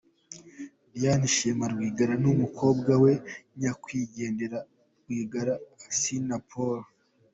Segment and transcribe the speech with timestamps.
[0.93, 3.13] Diane Shima Rwigara ni umukobwa wa
[3.59, 4.59] nyakwigendera
[5.01, 5.53] Rwigara
[5.87, 6.79] Assinapol.